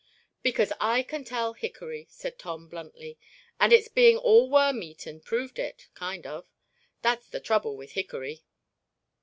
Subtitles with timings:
[0.41, 3.19] "Because I can tell hickory," said Tom, bluntly,
[3.59, 6.47] "and it's being all worm eaten proved it—kind of.
[7.03, 8.43] That's the trouble with hickory."